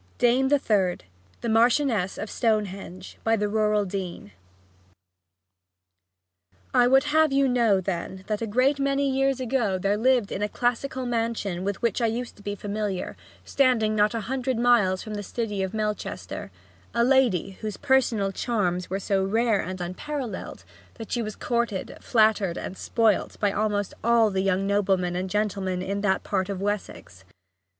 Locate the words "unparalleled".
19.79-20.63